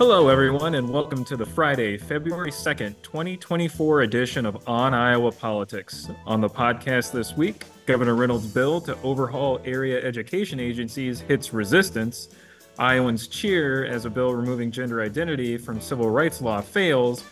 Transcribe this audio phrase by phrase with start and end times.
[0.00, 6.08] Hello, everyone, and welcome to the Friday, February 2nd, 2024 edition of On Iowa Politics.
[6.24, 12.30] On the podcast this week, Governor Reynolds' bill to overhaul area education agencies hits resistance.
[12.78, 17.22] Iowans cheer as a bill removing gender identity from civil rights law fails,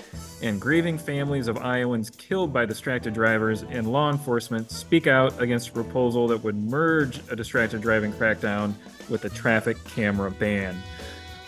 [0.42, 5.70] and grieving families of Iowans killed by distracted drivers and law enforcement speak out against
[5.70, 8.74] a proposal that would merge a distracted driving crackdown
[9.08, 10.76] with a traffic camera ban.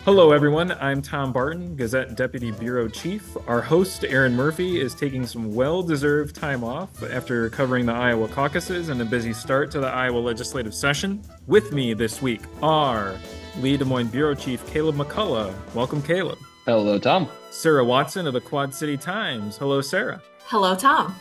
[0.03, 0.71] Hello, everyone.
[0.71, 3.37] I'm Tom Barton, Gazette Deputy Bureau Chief.
[3.47, 8.27] Our host, Erin Murphy, is taking some well deserved time off after covering the Iowa
[8.27, 11.21] caucuses and a busy start to the Iowa legislative session.
[11.45, 13.15] With me this week are
[13.59, 15.53] Lee Des Moines Bureau Chief Caleb McCullough.
[15.75, 16.39] Welcome, Caleb.
[16.65, 17.29] Hello, Tom.
[17.51, 19.55] Sarah Watson of the Quad City Times.
[19.55, 20.19] Hello, Sarah.
[20.45, 21.15] Hello, Tom.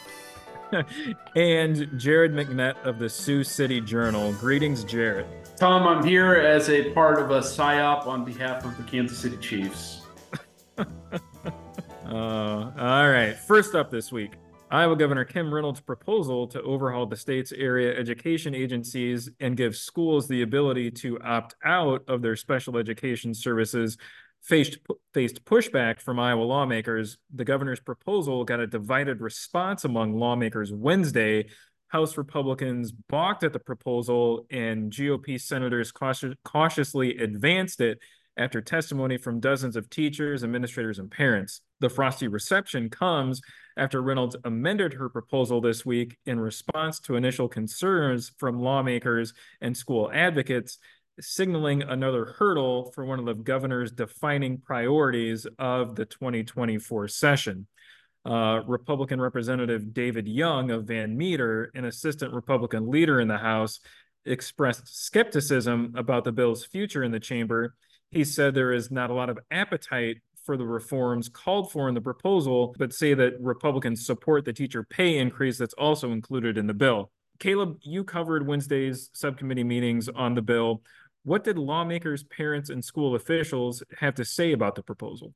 [1.36, 4.32] and Jared McNett of the Sioux City Journal.
[4.34, 5.26] Greetings, Jared.
[5.56, 9.36] Tom, I'm here as a part of a PSYOP on behalf of the Kansas City
[9.36, 10.02] Chiefs.
[10.78, 10.84] uh,
[12.06, 13.36] all right.
[13.46, 14.32] First up this week
[14.72, 20.28] Iowa Governor Kim Reynolds' proposal to overhaul the state's area education agencies and give schools
[20.28, 23.98] the ability to opt out of their special education services
[24.42, 24.78] faced,
[25.14, 27.18] faced pushback from Iowa lawmakers.
[27.34, 31.46] The governor's proposal got a divided response among lawmakers Wednesday
[31.90, 37.98] House Republicans balked at the proposal, and GOP senators cautious, cautiously advanced it
[38.36, 41.62] after testimony from dozens of teachers, administrators, and parents.
[41.80, 43.40] The frosty reception comes
[43.76, 49.76] after Reynolds amended her proposal this week in response to initial concerns from lawmakers and
[49.76, 50.78] school advocates,
[51.20, 57.66] signaling another hurdle for one of the governor's defining priorities of the 2024 session
[58.24, 63.80] uh, Republican Representative David Young of Van Meter, an assistant Republican leader in the House,
[64.24, 67.74] expressed skepticism about the bill's future in the chamber.
[68.10, 71.94] He said there is not a lot of appetite for the reforms called for in
[71.94, 76.66] the proposal, but say that Republicans support the teacher pay increase that's also included in
[76.66, 77.10] the bill.
[77.38, 80.82] Caleb, you covered Wednesday's subcommittee meetings on the bill.
[81.24, 85.34] What did lawmakers, parents, and school officials have to say about the proposal?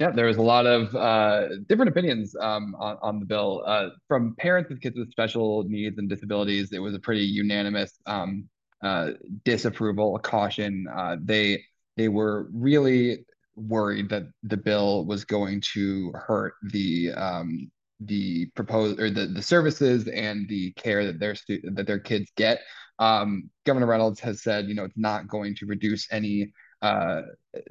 [0.00, 3.64] Yeah, there was a lot of uh, different opinions um, on, on the bill.
[3.66, 7.98] Uh, from parents of kids with special needs and disabilities, it was a pretty unanimous
[8.06, 8.48] um,
[8.82, 9.10] uh,
[9.44, 10.86] disapproval, caution.
[10.96, 11.62] Uh, they
[11.96, 13.24] they were really
[13.56, 17.68] worried that the bill was going to hurt the um,
[18.00, 22.30] the proposed or the, the services and the care that their stu- that their kids
[22.36, 22.60] get.
[22.98, 27.22] Um, Governor Reynolds has said, you know, it's not going to reduce any uh,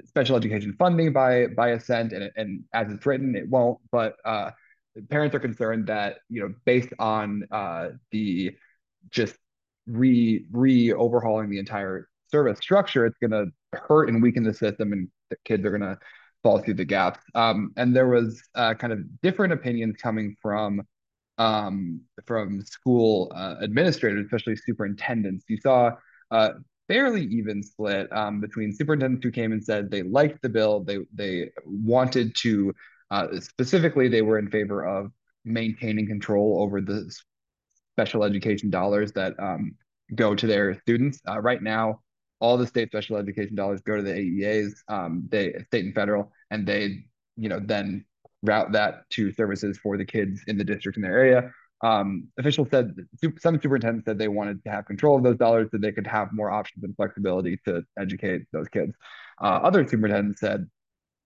[0.04, 3.78] special education funding by by a cent, and, and as it's written, it won't.
[3.90, 4.50] But uh,
[5.08, 8.52] parents are concerned that you know, based on uh, the
[9.10, 9.36] just
[9.86, 14.92] re re overhauling the entire service structure, it's going to hurt and weaken the system,
[14.92, 15.98] and the kids are going to
[16.42, 17.20] fall through the gaps.
[17.34, 20.82] Um, and there was uh, kind of different opinions coming from
[21.38, 25.44] um, from school uh, administrators, especially superintendents.
[25.48, 25.92] You saw
[26.30, 26.50] a
[26.88, 30.80] fairly even split um, between superintendents who came and said they liked the bill.
[30.80, 32.74] They they wanted to
[33.10, 35.10] uh, specifically they were in favor of
[35.44, 37.10] maintaining control over the
[37.94, 39.74] special education dollars that um,
[40.14, 41.20] go to their students.
[41.28, 42.00] Uh, right now,
[42.40, 46.32] all the state special education dollars go to the AEAs, um, they state and federal,
[46.50, 47.04] and they
[47.36, 48.04] you know then
[48.42, 51.52] route that to services for the kids in the district in their area.
[51.80, 52.94] Um, officials said
[53.38, 56.32] some superintendents said they wanted to have control of those dollars so they could have
[56.32, 58.92] more options and flexibility to educate those kids.
[59.40, 60.66] Uh, other superintendents said,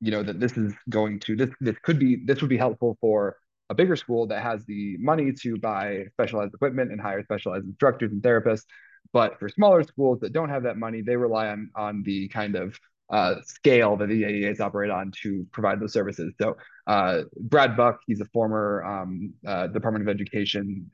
[0.01, 2.99] you know, that this is going to this this could be this would be helpful
[3.01, 3.37] for
[3.71, 8.13] a bigger school that has the money to buy specialized equipment and hire specialized instructors
[8.13, 8.65] and therapists.
[9.13, 12.57] But for smaller schools that don't have that money, they rely on on the kind
[12.57, 12.79] of
[13.13, 16.33] uh, scale that the AEAs operate on to provide those services.
[16.41, 16.57] So
[16.87, 20.91] uh, Brad Buck, he's a former um, uh, Department of Education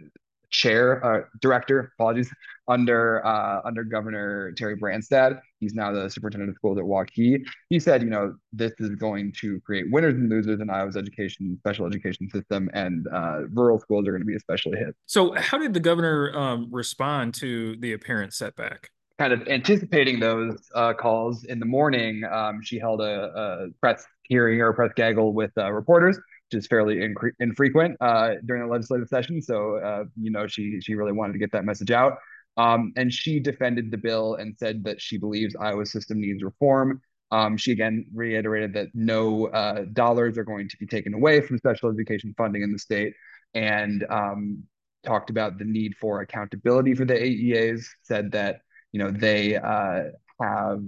[0.50, 2.32] chair, uh, director, apologies,
[2.66, 5.40] under uh, under Governor Terry Branstad.
[5.60, 7.44] He's now the superintendent of schools at Waukee.
[7.69, 11.56] He said, you know, this is going to create winners and losers in Iowa's education,
[11.60, 14.94] special education system, and uh, rural schools are going to be especially hit.
[15.06, 18.90] So, how did the governor um, respond to the apparent setback?
[19.18, 23.04] Kind of anticipating those uh, calls in the morning, um, she held a,
[23.34, 27.96] a, press hearing or a press gaggle with uh, reporters, which is fairly incre- infrequent
[28.00, 29.42] uh, during the legislative session.
[29.42, 32.18] So, uh, you know, she she really wanted to get that message out.
[32.56, 37.00] Um, and she defended the bill and said that she believes Iowa's system needs reform.
[37.30, 41.58] Um, she again reiterated that no uh, dollars are going to be taken away from
[41.58, 43.14] special education funding in the state,
[43.54, 44.62] and um,
[45.04, 47.84] talked about the need for accountability for the AEAs.
[48.02, 48.60] Said that
[48.93, 50.05] you know they uh,
[50.40, 50.82] have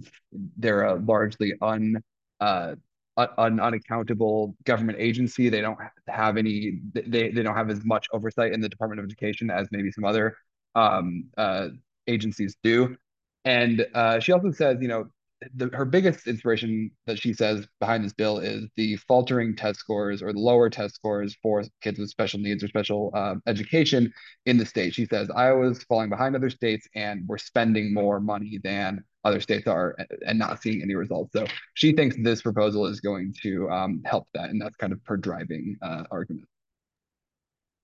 [0.56, 2.02] they're a largely un
[2.40, 2.74] uh,
[3.16, 5.48] unaccountable government agency.
[5.48, 6.80] They don't have any.
[6.94, 10.04] They they don't have as much oversight in the Department of Education as maybe some
[10.04, 10.36] other
[10.74, 11.68] um, uh,
[12.06, 12.96] agencies do.
[13.44, 15.06] And uh, she also says, you know,
[15.54, 20.22] the, her biggest inspiration that she says behind this bill is the faltering test scores
[20.22, 24.12] or the lower test scores for kids with special needs or special uh, education
[24.46, 24.94] in the state.
[24.94, 29.66] She says Iowa's falling behind other states and we're spending more money than other states
[29.66, 29.96] are
[30.26, 31.32] and not seeing any results.
[31.32, 35.00] So she thinks this proposal is going to um, help that, and that's kind of
[35.04, 36.48] her driving uh, argument.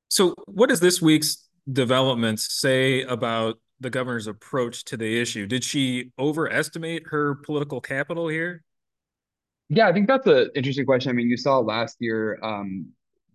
[0.08, 5.46] So, what does this week's developments say about the governor's approach to the issue?
[5.46, 8.62] Did she overestimate her political capital here?
[9.69, 11.11] Yeah, I think that's an interesting question.
[11.11, 12.87] I mean, you saw last year um,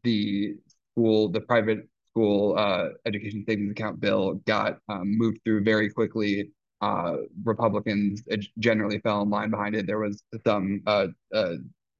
[0.03, 0.55] the
[0.93, 6.51] school, the private school uh, education savings account bill got um, moved through very quickly.
[6.81, 8.23] Uh, Republicans
[8.57, 9.85] generally fell in line behind it.
[9.85, 11.55] There was some uh, uh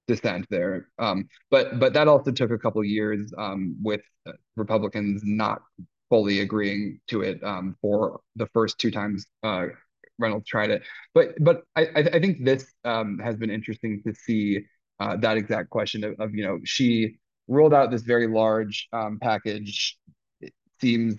[0.08, 4.02] dissent there, um, but but that also took a couple years um, with
[4.56, 5.62] Republicans not
[6.12, 9.68] fully agreeing to it um, for the first two times uh,
[10.20, 10.84] Reynolds tried it.
[11.16, 14.66] But but I I think this um, has been interesting to see
[15.00, 17.18] uh, that exact question of, of, you know she
[17.48, 19.98] rolled out this very large um, package.
[20.42, 21.16] It seems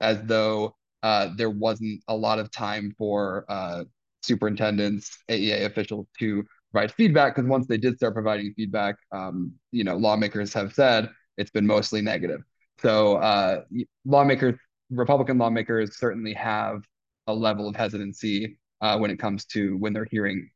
[0.00, 3.84] as though uh, there wasn't a lot of time for uh,
[4.22, 9.84] superintendents, AEA officials to provide feedback because once they did start providing feedback, um, you
[9.84, 11.08] know lawmakers have said
[11.38, 12.42] it's been mostly negative.
[12.82, 13.62] So uh,
[14.04, 14.58] lawmakers,
[14.90, 16.82] Republican lawmakers, certainly have
[17.28, 20.50] a level of hesitancy uh, when it comes to when they're hearing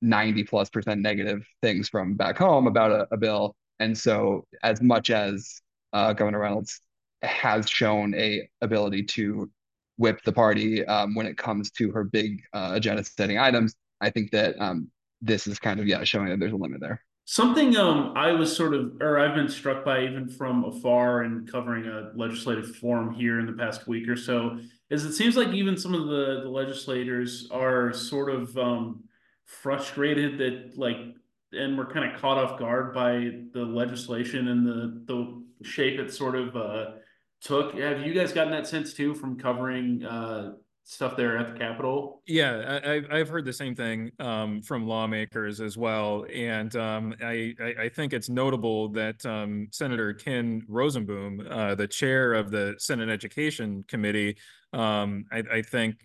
[0.00, 3.54] 90 plus percent negative things from back home about a, a bill.
[3.78, 5.60] And so, as much as
[5.92, 6.80] uh, Governor Reynolds
[7.22, 9.48] has shown a ability to
[9.98, 14.10] whip the party um, when it comes to her big uh, agenda setting items, I
[14.10, 17.04] think that um, this is kind of yeah showing that there's a limit there.
[17.24, 21.50] Something um I was sort of or I've been struck by even from afar and
[21.50, 24.58] covering a legislative forum here in the past week or so
[24.90, 29.04] is it seems like even some of the, the legislators are sort of um
[29.46, 30.96] frustrated that like
[31.52, 36.12] and we're kind of caught off guard by the legislation and the the shape it
[36.12, 36.86] sort of uh
[37.40, 37.78] took.
[37.78, 40.52] Have you guys gotten that sense too from covering uh
[40.84, 42.22] stuff there at the Capitol.
[42.26, 42.80] Yeah,
[43.10, 47.88] I, have heard the same thing um, from lawmakers as well, and um, I, I,
[47.88, 53.84] think it's notable that um, Senator Ken Rozenboom, uh, the chair of the Senate Education
[53.86, 54.36] Committee,
[54.72, 55.96] um, I, I, think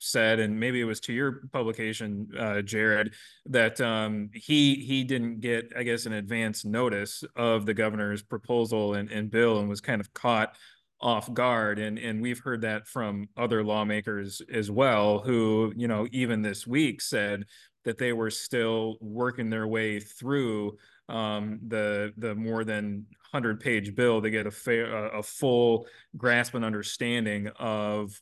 [0.00, 3.14] said, and maybe it was to your publication, uh, Jared,
[3.46, 8.94] that um, he he didn't get, I guess, an advance notice of the governor's proposal
[8.94, 10.56] and, and bill, and was kind of caught
[11.00, 16.08] off guard and and we've heard that from other lawmakers as well who you know
[16.10, 17.44] even this week said
[17.84, 20.76] that they were still working their way through
[21.08, 25.86] um, the the more than 100 page bill to get a fair a full
[26.16, 28.20] grasp and understanding of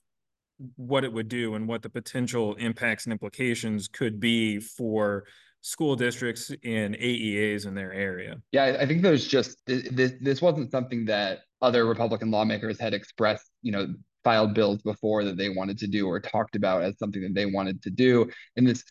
[0.77, 5.25] what it would do and what the potential impacts and implications could be for
[5.63, 8.37] school districts and AEAs in their area.
[8.53, 13.51] Yeah, I think there's just this this wasn't something that other Republican lawmakers had expressed,
[13.63, 13.89] you know,
[14.23, 17.47] filed bills before that they wanted to do or talked about as something that they
[17.47, 18.29] wanted to do.
[18.57, 18.85] In this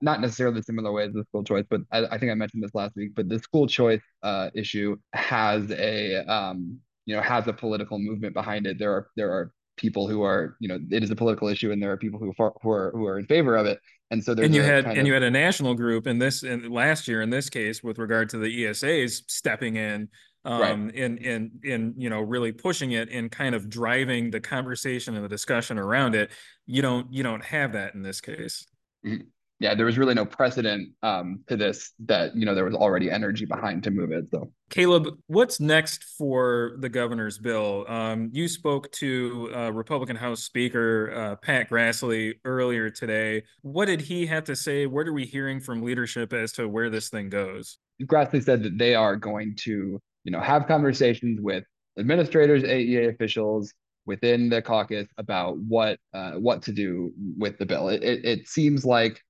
[0.00, 2.74] not necessarily similar way as the school choice but I, I think i mentioned this
[2.74, 7.52] last week but the school choice uh, issue has a um, you know has a
[7.52, 8.78] political movement behind it.
[8.78, 11.82] There are there are people who are you know it is a political issue and
[11.82, 14.54] there are people who who are who are in favor of it and so and
[14.54, 17.30] you had and of, you had a national group in this in last year in
[17.30, 20.08] this case with regard to the ESAs stepping in
[20.44, 20.94] um, right.
[20.94, 25.24] in in in you know really pushing it and kind of driving the conversation and
[25.24, 26.30] the discussion around it.
[26.66, 28.66] You don't you don't have that in this case.
[29.04, 29.24] Mm-hmm.
[29.60, 33.10] Yeah, there was really no precedent um, to this that you know there was already
[33.10, 34.24] energy behind to move it.
[34.32, 37.84] So, Caleb, what's next for the governor's bill?
[37.86, 43.42] Um, you spoke to uh, Republican House Speaker uh, Pat Grassley earlier today.
[43.60, 44.86] What did he have to say?
[44.86, 47.78] What are we hearing from leadership as to where this thing goes?
[48.02, 51.64] Grassley said that they are going to you know, have conversations with
[51.98, 53.72] administrators, AEA officials
[54.06, 57.88] within the caucus about what uh, what to do with the bill.
[57.88, 59.20] It, it, it seems like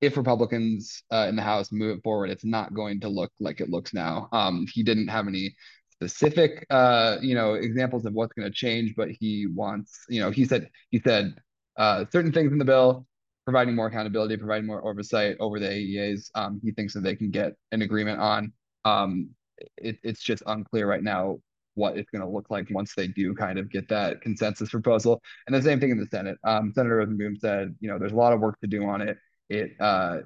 [0.00, 3.60] if Republicans uh, in the House move it forward, it's not going to look like
[3.60, 4.28] it looks now.
[4.32, 5.54] Um, he didn't have any
[5.90, 10.30] specific, uh, you know, examples of what's going to change, but he wants, you know,
[10.30, 11.34] he said he said
[11.76, 13.06] uh, certain things in the bill,
[13.44, 16.30] providing more accountability, providing more oversight over the AEAs.
[16.34, 18.52] Um, he thinks that they can get an agreement on.
[18.84, 19.30] Um,
[19.76, 21.38] it, it's just unclear right now
[21.74, 25.22] what it's going to look like once they do kind of get that consensus proposal.
[25.46, 26.36] And the same thing in the Senate.
[26.44, 29.16] Um, Senator Rozenboom said, you know, there's a lot of work to do on it.
[29.48, 30.18] It uh,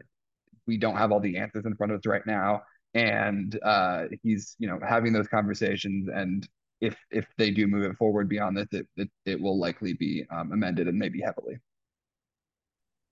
[0.67, 2.63] we don't have all the answers in front of us right now,
[2.95, 6.49] and uh, he's you know having those conversations and
[6.83, 10.27] if if they do move it forward beyond this, it it, it will likely be
[10.31, 11.59] um, amended and maybe heavily.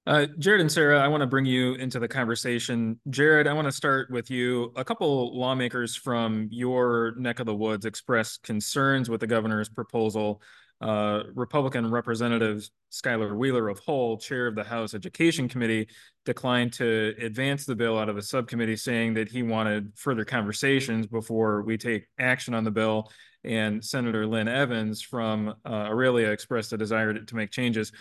[0.06, 2.98] Uh, Jared and Sarah, I want to bring you into the conversation.
[3.10, 4.72] Jared, I want to start with you.
[4.74, 10.42] A couple lawmakers from your neck of the woods expressed concerns with the governor's proposal.
[10.80, 15.88] Uh, Republican Representative Skyler Wheeler of Hull, chair of the House Education Committee,
[16.24, 21.06] declined to advance the bill out of the subcommittee, saying that he wanted further conversations
[21.06, 23.10] before we take action on the bill
[23.44, 27.92] and Senator Lynn Evans from uh, Aurelia expressed a desire to, to make changes.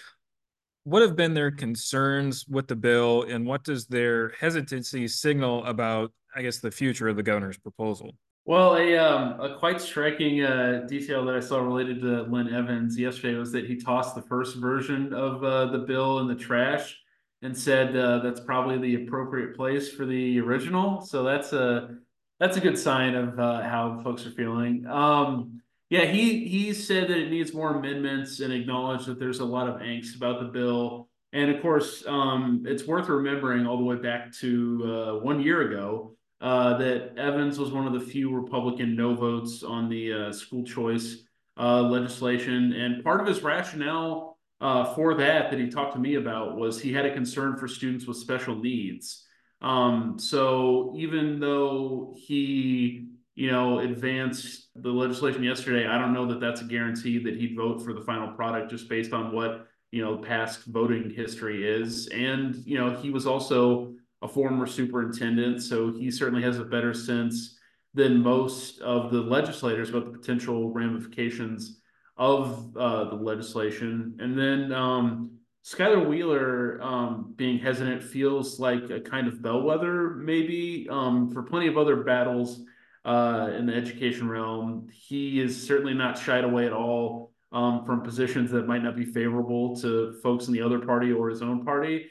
[0.83, 6.11] What have been their concerns with the bill, and what does their hesitancy signal about,
[6.35, 8.11] I guess, the future of the governor's proposal?
[8.45, 12.97] Well, a, um, a quite striking uh, detail that I saw related to Lynn Evans
[12.97, 16.97] yesterday was that he tossed the first version of uh, the bill in the trash
[17.43, 21.01] and said uh, that's probably the appropriate place for the original.
[21.01, 21.97] So that's a
[22.39, 24.85] that's a good sign of uh, how folks are feeling.
[24.87, 29.45] Um, yeah, he he said that it needs more amendments and acknowledged that there's a
[29.45, 31.07] lot of angst about the bill.
[31.33, 35.69] And of course, um, it's worth remembering all the way back to uh, one year
[35.69, 40.31] ago uh, that Evans was one of the few Republican no votes on the uh,
[40.31, 41.23] school choice
[41.57, 42.73] uh, legislation.
[42.73, 46.81] And part of his rationale uh, for that that he talked to me about was
[46.81, 49.25] he had a concern for students with special needs.
[49.61, 56.39] Um, so even though he, you know, advanced the legislation yesterday, I don't know that
[56.39, 60.01] that's a guarantee that he'd vote for the final product just based on what, you
[60.01, 62.07] know, past voting history is.
[62.07, 66.93] And, you know, he was also a former superintendent, so he certainly has a better
[66.93, 67.57] sense
[67.93, 71.81] than most of the legislators about the potential ramifications
[72.17, 74.15] of uh, the legislation.
[74.19, 75.31] And then, um,
[75.65, 81.67] Skyler Wheeler um, being hesitant feels like a kind of bellwether, maybe um, for plenty
[81.67, 82.63] of other battles
[83.05, 84.87] uh, in the education realm.
[84.91, 89.05] He is certainly not shied away at all um, from positions that might not be
[89.05, 92.07] favorable to folks in the other party or his own party.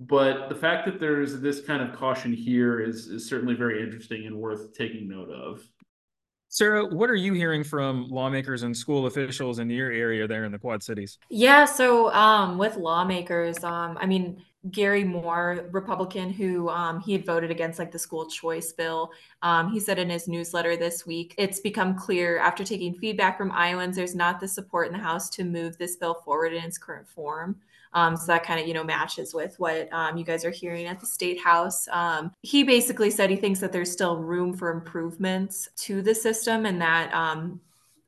[0.00, 4.26] But the fact that there's this kind of caution here is, is certainly very interesting
[4.26, 5.62] and worth taking note of.
[6.48, 10.52] Sarah, what are you hearing from lawmakers and school officials in your area there in
[10.52, 11.18] the Quad Cities?
[11.28, 17.26] Yeah, so um, with lawmakers, um, I mean, Gary Mohr, Republican, who um, he had
[17.26, 19.10] voted against like the school choice bill.
[19.42, 23.50] Um, he said in his newsletter this week, it's become clear after taking feedback from
[23.50, 26.78] Iowans, there's not the support in the House to move this bill forward in its
[26.78, 27.56] current form.
[27.94, 30.86] Um, so that kind of, you know, matches with what um, you guys are hearing
[30.86, 31.88] at the state house.
[31.88, 36.66] Um, he basically said he thinks that there's still room for improvements to the system
[36.66, 37.60] and that um,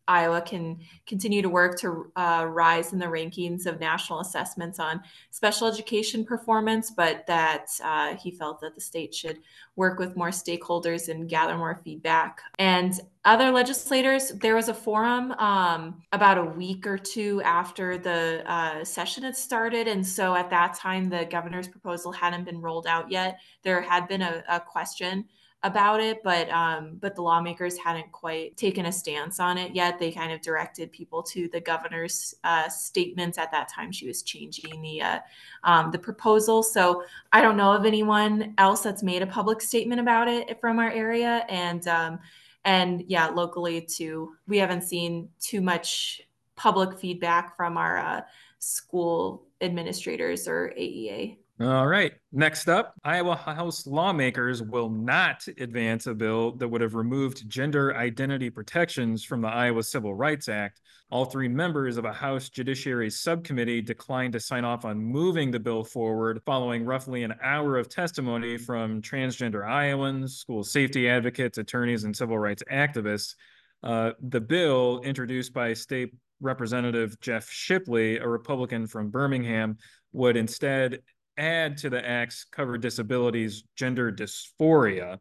[0.08, 5.00] Iowa can continue to work to uh, rise in the rankings of national assessments on
[5.30, 9.38] special education performance, but that uh, he felt that the state should
[9.74, 12.40] work with more stakeholders and gather more feedback.
[12.58, 18.44] And other legislators, there was a forum um, about a week or two after the
[18.46, 19.88] uh, session had started.
[19.88, 23.40] And so at that time, the governor's proposal hadn't been rolled out yet.
[23.64, 25.24] There had been a, a question
[25.62, 29.98] about it, but um, but the lawmakers hadn't quite taken a stance on it yet.
[29.98, 33.90] They kind of directed people to the governor's uh, statements at that time.
[33.90, 35.18] She was changing the uh,
[35.64, 40.00] um, the proposal, so I don't know of anyone else that's made a public statement
[40.00, 42.20] about it from our area, and um,
[42.64, 46.20] and yeah, locally too, we haven't seen too much
[46.54, 48.20] public feedback from our uh,
[48.58, 51.38] school administrators or AEA.
[51.58, 52.12] All right.
[52.32, 57.96] Next up, Iowa House lawmakers will not advance a bill that would have removed gender
[57.96, 60.82] identity protections from the Iowa Civil Rights Act.
[61.10, 65.58] All three members of a House Judiciary Subcommittee declined to sign off on moving the
[65.58, 72.04] bill forward following roughly an hour of testimony from transgender Iowans, school safety advocates, attorneys,
[72.04, 73.34] and civil rights activists.
[73.82, 79.78] Uh, the bill, introduced by State Representative Jeff Shipley, a Republican from Birmingham,
[80.12, 81.00] would instead
[81.36, 85.18] add to the act's cover disabilities gender dysphoria.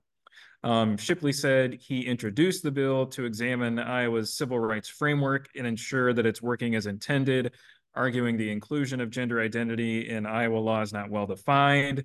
[0.63, 6.11] Um, Shipley said he introduced the bill to examine Iowa's civil rights framework and ensure
[6.11, 7.53] that it's working as intended,
[7.93, 12.03] arguing the inclusion of gender identity in Iowa law is not well defined.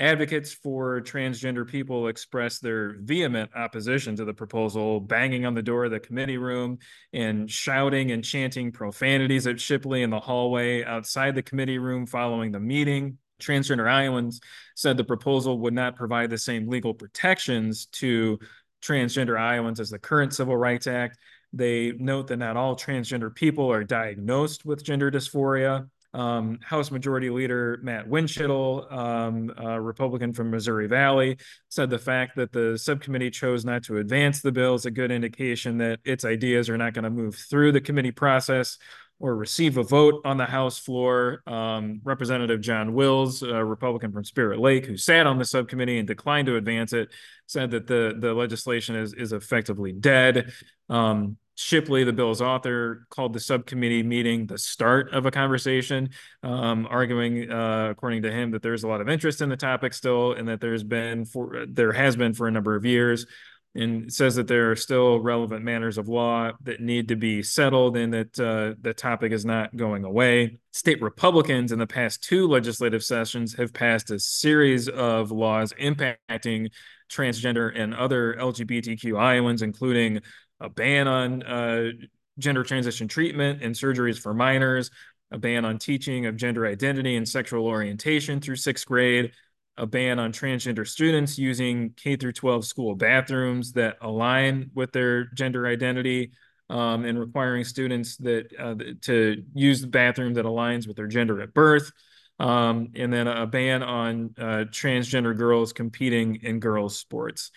[0.00, 5.84] Advocates for transgender people expressed their vehement opposition to the proposal, banging on the door
[5.84, 6.78] of the committee room
[7.12, 12.52] and shouting and chanting profanities at Shipley in the hallway outside the committee room following
[12.52, 14.40] the meeting transgender Iowans
[14.74, 18.38] said the proposal would not provide the same legal protections to
[18.82, 21.18] transgender Iowans as the current Civil Rights Act.
[21.52, 25.88] They note that not all transgender people are diagnosed with gender dysphoria.
[26.14, 29.46] Um, House Majority Leader Matt Windschitl, um,
[29.82, 31.38] Republican from Missouri Valley,
[31.70, 35.10] said the fact that the subcommittee chose not to advance the bill is a good
[35.10, 38.76] indication that its ideas are not going to move through the committee process
[39.22, 41.44] or receive a vote on the House floor.
[41.46, 46.08] Um, Representative John Wills, a Republican from Spirit Lake, who sat on the subcommittee and
[46.08, 47.08] declined to advance it,
[47.46, 50.52] said that the, the legislation is, is effectively dead.
[50.90, 56.10] Um, Shipley, the bill's author, called the subcommittee meeting the start of a conversation,
[56.42, 59.94] um, arguing, uh, according to him, that there's a lot of interest in the topic
[59.94, 63.26] still, and that there's been for there has been for a number of years
[63.74, 67.96] and says that there are still relevant matters of law that need to be settled
[67.96, 70.58] and that uh, the topic is not going away.
[70.72, 76.70] State Republicans in the past two legislative sessions have passed a series of laws impacting
[77.10, 80.20] transgender and other LGBTQ Iowans, including
[80.60, 81.90] a ban on uh,
[82.38, 84.90] gender transition treatment and surgeries for minors,
[85.30, 89.32] a ban on teaching of gender identity and sexual orientation through sixth grade,
[89.76, 95.24] a ban on transgender students using K through 12 school bathrooms that align with their
[95.26, 96.32] gender identity
[96.68, 101.40] um, and requiring students that uh, to use the bathroom that aligns with their gender
[101.40, 101.90] at birth.
[102.38, 107.50] Um, and then a ban on uh, transgender girls competing in girls sports.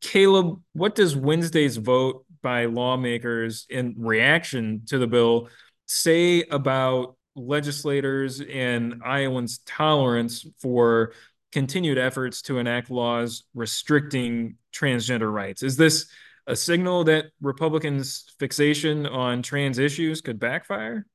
[0.00, 5.48] Caleb, what does Wednesday's vote by lawmakers in reaction to the bill
[5.86, 11.12] say about legislators and Iowans' tolerance for
[11.52, 15.62] continued efforts to enact laws restricting transgender rights.
[15.62, 16.06] Is this
[16.46, 21.06] a signal that Republicans' fixation on trans issues could backfire?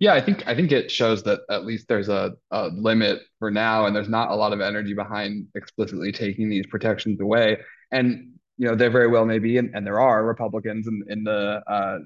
[0.00, 3.52] Yeah, I think I think it shows that at least there's a, a limit for
[3.52, 7.58] now, and there's not a lot of energy behind explicitly taking these protections away.
[7.92, 11.22] And you know, there very well may be, and, and there are Republicans in, in
[11.22, 11.98] the uh,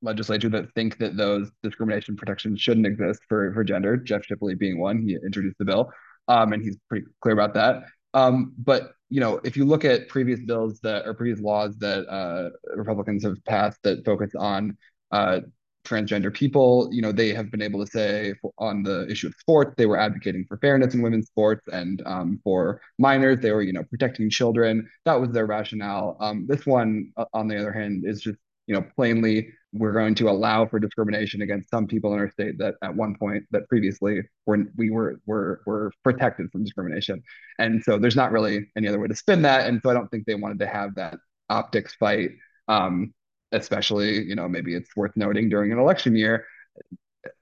[0.00, 3.98] legislature that think that those discrimination protections shouldn't exist for for gender.
[3.98, 5.92] Jeff Shipley being one, he introduced the bill
[6.30, 7.82] um, and he's pretty clear about that.
[8.14, 12.06] Um, but you know, if you look at previous bills that or previous laws that
[12.08, 14.76] uh, Republicans have passed that focus on
[15.10, 15.40] uh,
[15.84, 19.74] transgender people, you know, they have been able to say on the issue of sports,
[19.76, 23.72] they were advocating for fairness in women's sports and um, for minors, they were, you
[23.72, 24.88] know, protecting children.
[25.04, 26.16] That was their rationale.
[26.20, 28.38] Um, this one, on the other hand, is just,
[28.68, 32.58] you know, plainly we're going to allow for discrimination against some people in our state
[32.58, 37.22] that at one point that previously were we were were were protected from discrimination.
[37.58, 39.66] And so there's not really any other way to spin that.
[39.66, 42.30] And so i don't think they wanted to have that optics fight
[42.70, 43.12] um,
[43.52, 46.46] especially you know maybe it's worth noting during an election year.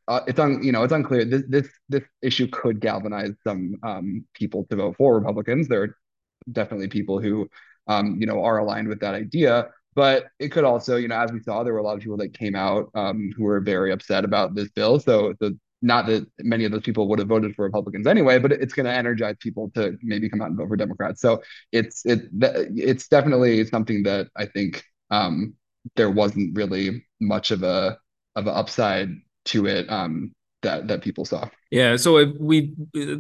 [0.09, 1.25] Uh, it's un, you know it's unclear.
[1.25, 5.69] This this this issue could galvanize some um, people to vote for republicans.
[5.69, 5.97] There are
[6.51, 7.49] definitely people who
[7.87, 11.33] um, you know are aligned with that idea but it could also, you know, as
[11.33, 13.91] we saw, there were a lot of people that came out um, who were very
[13.91, 15.01] upset about this bill.
[15.01, 18.53] So the not that many of those people would have voted for Republicans anyway, but
[18.53, 21.21] it's going to energize people to maybe come out and vote for Democrats.
[21.21, 22.29] So it's it
[22.77, 25.55] it's definitely something that I think um,
[25.97, 27.99] there wasn't really much of a
[28.37, 29.09] of an upside
[29.47, 30.33] to it um,
[30.63, 31.49] that that people saw.
[31.71, 32.75] Yeah, so we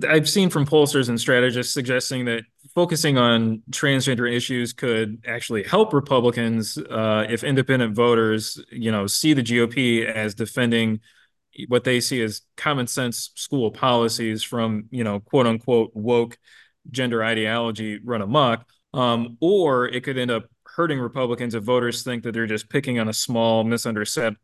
[0.09, 5.93] I've seen from pollsters and strategists suggesting that focusing on transgender issues could actually help
[5.93, 11.01] Republicans uh, if independent voters, you know, see the GOP as defending
[11.67, 16.39] what they see as common sense school policies from, you know, quote unquote woke
[16.91, 18.65] gender ideology run amok.
[18.95, 20.45] Um, or it could end up
[20.79, 24.37] hurting Republicans if voters think that they're just picking on a small, misunderstood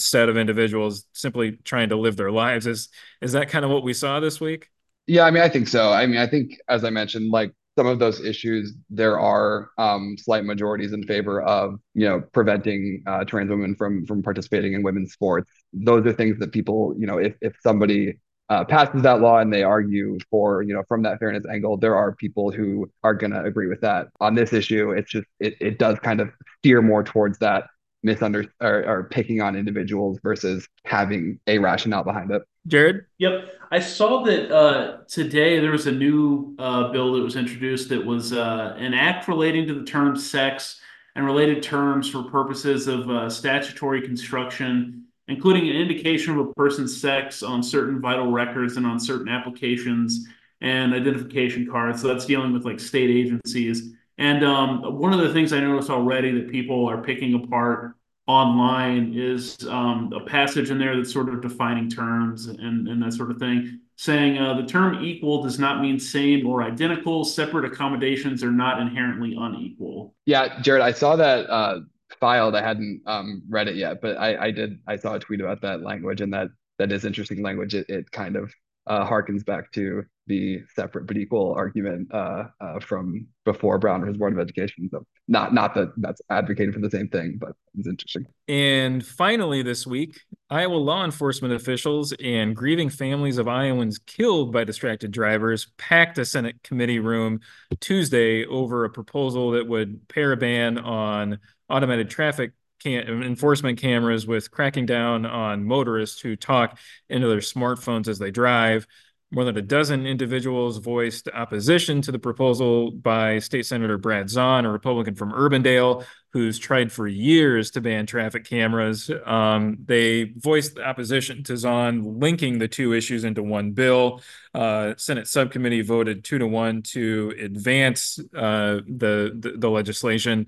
[0.00, 2.64] set of individuals simply trying to live their lives.
[2.64, 2.88] Is
[3.20, 4.70] is that kind of what we saw this week?
[5.08, 5.90] Yeah, I mean, I think so.
[5.90, 10.14] I mean, I think as I mentioned, like some of those issues, there are um,
[10.16, 14.84] slight majorities in favor of you know preventing uh, trans women from from participating in
[14.84, 15.50] women's sports.
[15.72, 19.52] Those are things that people, you know, if if somebody uh, passes that law and
[19.52, 23.30] they argue for you know from that fairness angle, there are people who are going
[23.30, 24.08] to agree with that.
[24.20, 27.64] On this issue, it's just it it does kind of steer more towards that
[28.02, 32.42] misunderstanding or, or picking on individuals versus having a rationale behind it.
[32.66, 33.04] Jared?
[33.18, 33.54] Yep.
[33.70, 38.04] I saw that uh, today there was a new uh, bill that was introduced that
[38.04, 40.80] was uh, an act relating to the term sex
[41.16, 47.00] and related terms for purposes of uh, statutory construction, including an indication of a person's
[47.00, 50.26] sex on certain vital records and on certain applications
[50.60, 52.02] and identification cards.
[52.02, 53.92] So that's dealing with like state agencies.
[54.16, 57.94] And um, one of the things I noticed already that people are picking apart
[58.26, 63.12] online is um, a passage in there that's sort of defining terms and, and that
[63.12, 67.24] sort of thing, saying uh, the term equal does not mean same or identical.
[67.24, 70.14] Separate accommodations are not inherently unequal.
[70.26, 71.80] Yeah, Jared, I saw that uh,
[72.20, 72.54] filed.
[72.54, 74.78] I hadn't um, read it yet, but I, I did.
[74.86, 77.74] I saw a tweet about that language and that that is interesting language.
[77.74, 78.52] It, it kind of
[78.86, 84.16] uh, harkens back to the separate but equal argument uh, uh, from before Brown versus
[84.16, 84.88] Board of Education.
[84.92, 88.26] So not not that that's advocating for the same thing, but it's interesting.
[88.46, 94.64] And finally, this week, Iowa law enforcement officials and grieving families of Iowans killed by
[94.64, 97.40] distracted drivers packed a Senate committee room
[97.80, 101.38] Tuesday over a proposal that would pair a ban on
[101.68, 108.08] automated traffic cam- enforcement cameras with cracking down on motorists who talk into their smartphones
[108.08, 108.86] as they drive.
[109.30, 114.64] More than a dozen individuals voiced opposition to the proposal by State Senator Brad Zaun,
[114.64, 119.10] a Republican from Urbandale, who's tried for years to ban traffic cameras.
[119.26, 124.22] Um, they voiced opposition to Zaun linking the two issues into one bill.
[124.54, 130.46] Uh, Senate subcommittee voted two to one to advance uh, the, the, the legislation.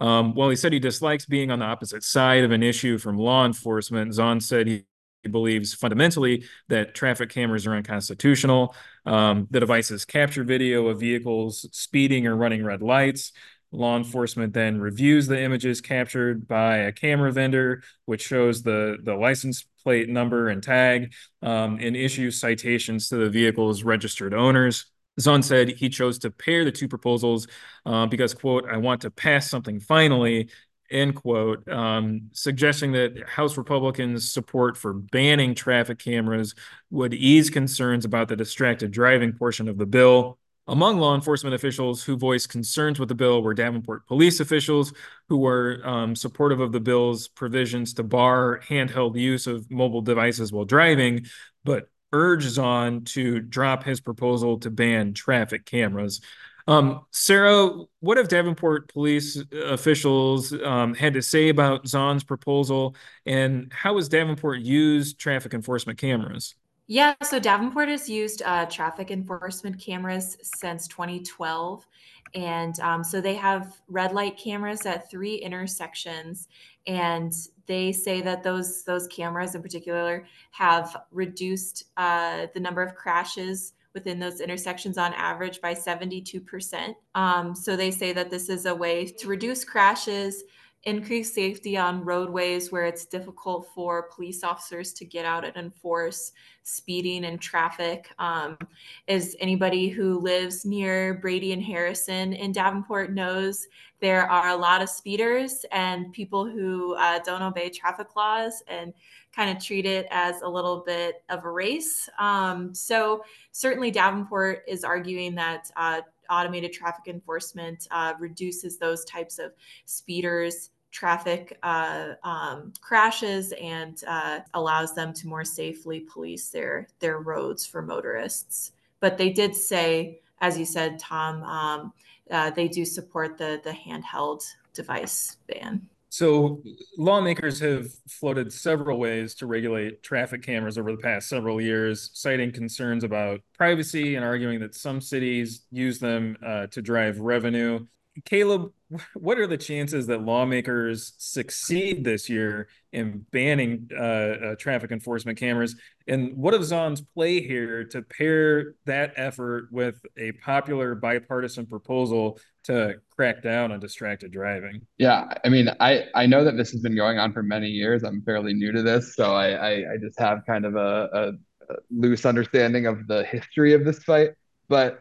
[0.00, 3.18] Um, while he said he dislikes being on the opposite side of an issue from
[3.18, 4.84] law enforcement, Zaun said he
[5.30, 8.74] believes fundamentally that traffic cameras are unconstitutional.
[9.06, 13.32] Um, the devices capture video of vehicles speeding or running red lights.
[13.74, 19.14] Law enforcement then reviews the images captured by a camera vendor, which shows the, the
[19.14, 24.86] license plate number and tag, um, and issues citations to the vehicle's registered owners.
[25.20, 27.46] Zaun said he chose to pair the two proposals
[27.84, 30.50] uh, because, quote, I want to pass something finally,
[30.92, 36.54] end quote, um, suggesting that House Republicans' support for banning traffic cameras
[36.90, 40.38] would ease concerns about the distracted driving portion of the bill.
[40.68, 44.92] Among law enforcement officials who voiced concerns with the bill were Davenport police officials
[45.28, 50.52] who were um, supportive of the bill's provisions to bar handheld use of mobile devices
[50.52, 51.26] while driving,
[51.64, 56.20] but urges on to drop his proposal to ban traffic cameras.
[56.68, 57.70] Um, Sarah,
[58.00, 62.94] what have Davenport police officials um, had to say about Zaun's proposal,
[63.26, 66.54] and how has Davenport used traffic enforcement cameras?
[66.86, 71.86] Yeah, so Davenport has used uh, traffic enforcement cameras since 2012.
[72.34, 76.48] And um, so they have red light cameras at three intersections.
[76.86, 77.32] And
[77.66, 83.74] they say that those those cameras in particular have reduced uh, the number of crashes
[83.94, 86.94] within those intersections on average by 72%.
[87.14, 90.44] Um, so they say that this is a way to reduce crashes,
[90.84, 96.32] increase safety on roadways where it's difficult for police officers to get out and enforce
[96.64, 98.10] speeding and traffic.
[98.18, 98.58] Um,
[99.06, 103.68] as anybody who lives near Brady and Harrison in Davenport knows,
[104.00, 108.92] there are a lot of speeders and people who uh, don't obey traffic laws and
[109.34, 112.08] kind of treat it as a little bit of a race.
[112.18, 119.38] Um, so certainly Davenport is arguing that uh, automated traffic enforcement uh, reduces those types
[119.38, 119.52] of
[119.86, 127.18] speeders traffic uh, um, crashes and uh, allows them to more safely police their their
[127.18, 128.72] roads for motorists.
[129.00, 131.92] But they did say, as you said, Tom, um,
[132.30, 134.42] uh, they do support the the handheld
[134.74, 135.88] device ban.
[136.12, 136.62] So,
[136.98, 142.52] lawmakers have floated several ways to regulate traffic cameras over the past several years, citing
[142.52, 147.86] concerns about privacy and arguing that some cities use them uh, to drive revenue.
[148.26, 148.72] Caleb,
[149.14, 155.38] what are the chances that lawmakers succeed this year in banning uh, uh, traffic enforcement
[155.38, 155.76] cameras?
[156.06, 162.38] And what is Zaun's play here to pair that effort with a popular bipartisan proposal
[162.64, 164.86] to crack down on distracted driving?
[164.98, 168.02] Yeah, I mean, I I know that this has been going on for many years.
[168.02, 171.74] I'm fairly new to this, so I I, I just have kind of a, a,
[171.90, 174.30] loose understanding of the history of this fight.
[174.68, 174.98] But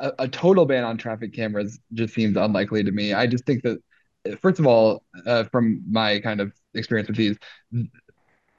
[0.00, 3.12] a, a, total ban on traffic cameras just seems unlikely to me.
[3.12, 3.78] I just think that,
[4.40, 7.36] first of all, uh, from my kind of experience with these,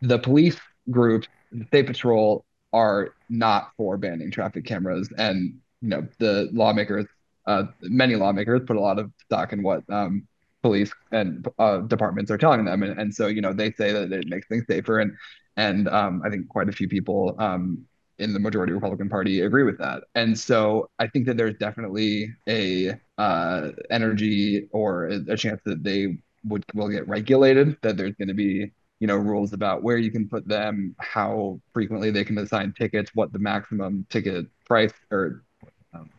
[0.02, 0.58] the police
[0.90, 7.06] groups, the state patrol, are not for banning traffic cameras, and you know the lawmakers,
[7.48, 10.28] uh, many lawmakers put a lot of stock in what um,
[10.62, 14.12] police and uh, departments are telling them, and, and so you know they say that
[14.12, 15.16] it makes things safer, and
[15.58, 17.86] and um, I think quite a few people um,
[18.18, 20.04] in the majority Republican Party agree with that.
[20.16, 26.18] And so I think that there's definitely a uh, energy or a, chance that they
[26.46, 27.78] would will get regulated.
[27.82, 31.60] That there's going to be you know rules about where you can put them, how
[31.74, 35.45] frequently they can assign tickets, what the maximum ticket price or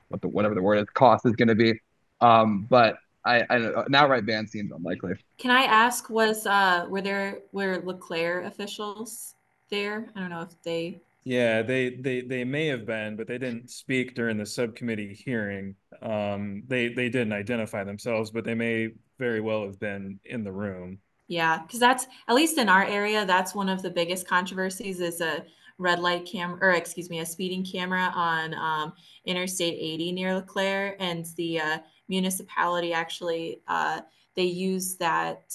[0.09, 1.81] what the whatever the word is cost is going to be.
[2.21, 5.15] Um, but I, I an outright ban seems unlikely.
[5.39, 9.35] Can I ask, was uh, were there were LeClaire officials
[9.69, 10.11] there?
[10.15, 13.69] I don't know if they yeah, they they they may have been, but they didn't
[13.69, 15.75] speak during the subcommittee hearing.
[16.01, 20.53] Um, they they didn't identify themselves, but they may very well have been in the
[20.53, 21.01] room.
[21.27, 25.21] Yeah, because that's at least in our area, that's one of the biggest controversies is
[25.21, 25.45] a
[25.79, 28.93] red light camera, or excuse me, a speeding camera on um,
[29.25, 34.01] Interstate 80 near LeClaire, and the uh, municipality actually uh,
[34.35, 35.55] they use that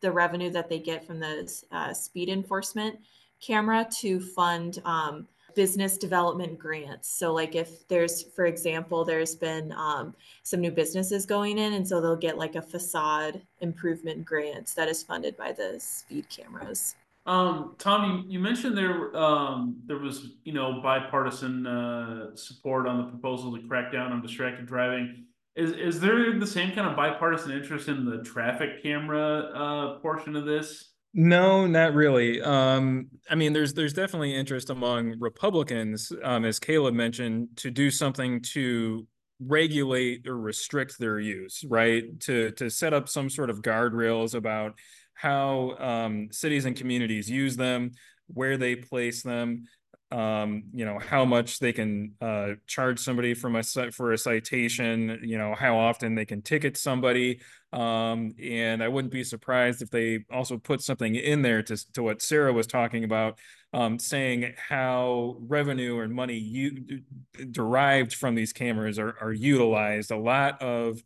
[0.00, 2.98] the revenue that they get from the uh, speed enforcement
[3.40, 7.08] camera to fund um, business development grants.
[7.08, 11.86] So, like if there's, for example, there's been um, some new businesses going in, and
[11.86, 16.94] so they'll get like a facade improvement grant that is funded by the speed cameras.
[17.28, 22.96] Um, Tom, you, you mentioned there um, there was you know bipartisan uh, support on
[22.96, 25.26] the proposal to crack down on distracted driving.
[25.54, 30.36] Is is there the same kind of bipartisan interest in the traffic camera uh, portion
[30.36, 30.92] of this?
[31.12, 32.40] No, not really.
[32.40, 37.90] Um, I mean, there's there's definitely interest among Republicans, um, as Caleb mentioned, to do
[37.90, 39.06] something to
[39.38, 42.18] regulate or restrict their use, right?
[42.20, 44.78] To to set up some sort of guardrails about
[45.18, 47.90] how um, cities and communities use them,
[48.28, 49.64] where they place them,
[50.12, 55.18] um, you know, how much they can uh, charge somebody from a for a citation,
[55.22, 57.40] you know, how often they can ticket somebody.
[57.72, 62.02] Um, and I wouldn't be surprised if they also put something in there to, to
[62.02, 63.38] what Sarah was talking about,
[63.72, 67.02] um, saying how revenue and money you,
[67.50, 70.12] derived from these cameras are, are utilized.
[70.12, 71.02] A lot of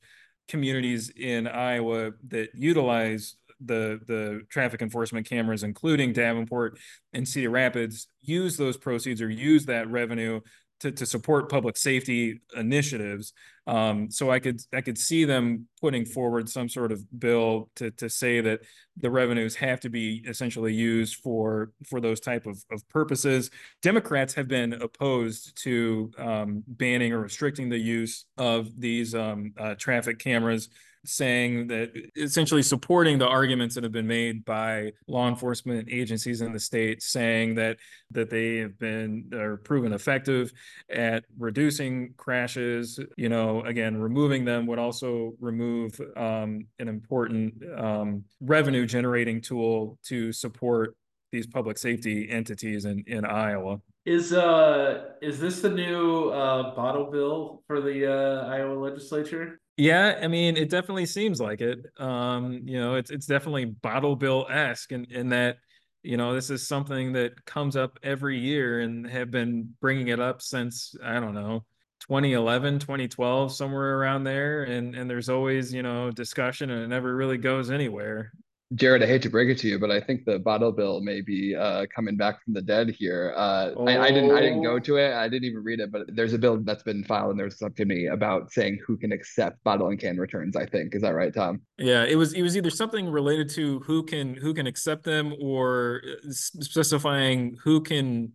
[0.48, 6.78] communities in Iowa that utilize the the traffic enforcement cameras, including Davenport
[7.12, 10.40] and Cedar Rapids, use those proceeds or use that revenue
[10.82, 13.32] to, to support public safety initiatives.
[13.68, 17.92] Um, so I could I could see them putting forward some sort of bill to
[17.92, 18.60] to say that
[18.96, 23.50] the revenues have to be essentially used for for those type of, of purposes.
[23.80, 29.76] Democrats have been opposed to um, banning or restricting the use of these um, uh,
[29.76, 30.68] traffic cameras
[31.04, 36.52] saying that essentially supporting the arguments that have been made by law enforcement agencies in
[36.52, 37.76] the state saying that
[38.10, 40.52] that they have been are proven effective
[40.90, 48.24] at reducing crashes you know again removing them would also remove um, an important um,
[48.40, 50.96] revenue generating tool to support
[51.32, 53.80] these public safety entities in, in Iowa.
[54.04, 59.60] Is uh is this the new uh bottle bill for the uh Iowa legislature?
[59.82, 61.78] Yeah, I mean, it definitely seems like it.
[61.98, 65.58] Um, you know, it's it's definitely bottle bill esque, in, in that
[66.04, 70.20] you know this is something that comes up every year, and have been bringing it
[70.20, 71.64] up since I don't know
[72.00, 77.16] 2011, 2012, somewhere around there, and and there's always you know discussion, and it never
[77.16, 78.32] really goes anywhere.
[78.74, 81.20] Jared, I hate to break it to you, but I think the bottle bill may
[81.20, 83.34] be uh, coming back from the dead here.
[83.36, 83.86] Uh, oh.
[83.86, 84.78] I, I, didn't, I didn't go oh.
[84.78, 85.12] to it.
[85.14, 87.88] I didn't even read it, but there's a bill that's been filed and there's something
[87.88, 90.56] to me about saying who can accept bottle and can returns.
[90.56, 91.60] I think is that right, Tom?
[91.78, 92.32] Yeah, it was.
[92.32, 97.56] It was either something related to who can who can accept them, or uh, specifying
[97.62, 98.32] who can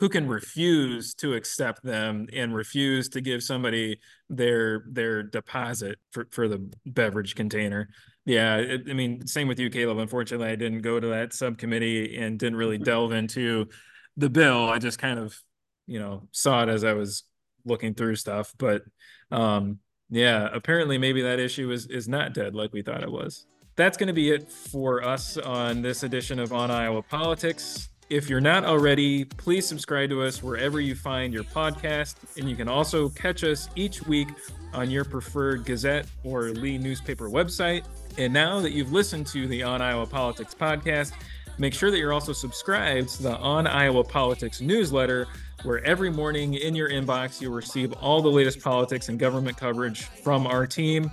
[0.00, 6.26] who can refuse to accept them and refuse to give somebody their their deposit for,
[6.30, 7.88] for the beverage container.
[8.26, 9.98] Yeah, it, I mean, same with you, Caleb.
[9.98, 13.68] Unfortunately, I didn't go to that subcommittee and didn't really delve into
[14.16, 14.68] the bill.
[14.68, 15.38] I just kind of,
[15.86, 17.24] you know, saw it as I was
[17.64, 18.52] looking through stuff.
[18.58, 18.82] But
[19.30, 19.78] um,
[20.10, 23.46] yeah, apparently maybe that issue is is not dead like we thought it was.
[23.76, 27.88] That's going to be it for us on this edition of On Iowa Politics.
[28.10, 32.16] If you're not already, please subscribe to us wherever you find your podcast.
[32.36, 34.28] And you can also catch us each week
[34.74, 37.84] on your preferred Gazette or Lee newspaper website.
[38.18, 41.12] And now that you've listened to the On Iowa Politics podcast,
[41.56, 45.26] make sure that you're also subscribed to the On Iowa Politics newsletter,
[45.62, 50.02] where every morning in your inbox you'll receive all the latest politics and government coverage
[50.02, 51.10] from our team.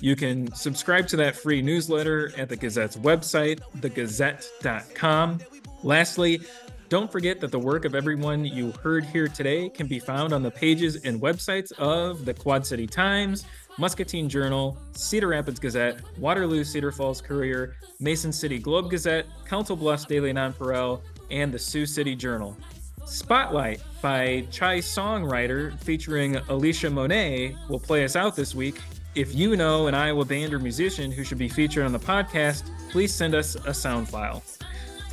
[0.00, 5.40] You can subscribe to that free newsletter at the Gazette's website, thegazette.com.
[5.84, 6.40] Lastly,
[6.88, 10.42] don't forget that the work of everyone you heard here today can be found on
[10.42, 13.44] the pages and websites of the Quad City Times,
[13.78, 20.06] Muscatine Journal, Cedar Rapids Gazette, Waterloo Cedar Falls Courier, Mason City Globe Gazette, Council Bluffs
[20.06, 22.56] Daily Nonpareil, and the Sioux City Journal.
[23.04, 28.80] Spotlight by ChiSongWriter featuring Alicia Monéé will play us out this week.
[29.14, 32.70] If you know an Iowa band or musician who should be featured on the podcast,
[32.90, 34.42] please send us a sound file.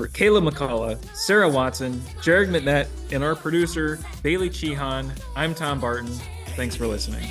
[0.02, 6.12] For Caleb McCullough, Sarah Watson, Jared McNett, and our producer, Bailey Cichon, I'm Tom Barton.
[6.56, 7.30] Thanks for listening.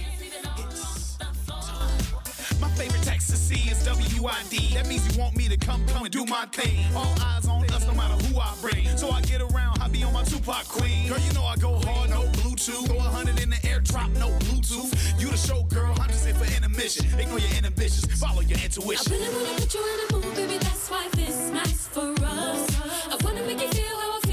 [4.21, 4.75] WID.
[4.75, 6.85] That means you want me to come, come and do my thing.
[6.95, 8.87] All eyes on us, no matter who I bring.
[8.97, 11.09] So I get around, I be on my Tupac queen.
[11.09, 12.87] Girl, you know I go hard, no Bluetooth.
[12.87, 15.21] Throw a hundred in the air, drop no Bluetooth.
[15.21, 17.07] You the show girl, I'm just in for intermission.
[17.19, 19.13] Ignore your inhibitions, follow your intuition.
[19.13, 20.59] I really wanna put you in a mood, baby.
[20.59, 22.77] That's why this night's for us.
[23.11, 24.30] I wanna make you feel how I feel.